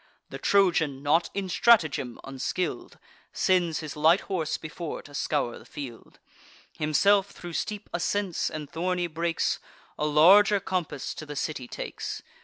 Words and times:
The 0.31 0.39
Trojan, 0.39 1.03
not 1.03 1.29
in 1.35 1.47
stratagem 1.47 2.19
unskill'd, 2.23 2.97
Sends 3.33 3.81
his 3.81 3.95
light 3.95 4.21
horse 4.21 4.57
before 4.57 5.03
to 5.03 5.13
scour 5.13 5.59
the 5.59 5.63
field: 5.63 6.17
Himself, 6.75 7.29
thro' 7.29 7.51
steep 7.51 7.87
ascents 7.93 8.49
and 8.49 8.67
thorny 8.67 9.05
brakes, 9.05 9.59
A 9.99 10.07
larger 10.07 10.59
compass 10.59 11.13
to 11.13 11.25
the 11.27 11.35
city 11.35 11.67
takes. 11.67 12.23